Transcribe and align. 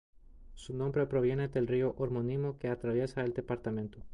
Su 0.55 0.73
nombre 0.75 1.05
proviene 1.05 1.47
del 1.47 1.67
río 1.67 1.91
homónimo, 1.95 2.57
que 2.57 2.69
atraviesa 2.69 3.21
el 3.21 3.35
departamento. 3.35 4.01